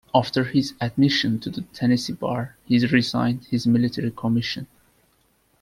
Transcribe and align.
After 0.15 0.45
his 0.45 0.73
admission 0.81 1.37
to 1.41 1.51
the 1.51 1.61
Tennessee 1.73 2.13
Bar, 2.13 2.55
he 2.65 2.83
resigned 2.87 3.45
his 3.51 3.67
military 3.67 4.09
commission. 4.09 4.65